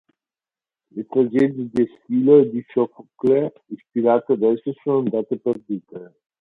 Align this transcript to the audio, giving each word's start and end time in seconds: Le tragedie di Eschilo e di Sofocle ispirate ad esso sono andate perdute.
Le 0.95 1.03
tragedie 1.05 1.69
di 1.71 1.83
Eschilo 1.83 2.39
e 2.39 2.49
di 2.49 2.65
Sofocle 2.69 3.53
ispirate 3.67 4.33
ad 4.33 4.41
esso 4.41 4.73
sono 4.81 4.97
andate 4.97 5.37
perdute. 5.37 6.21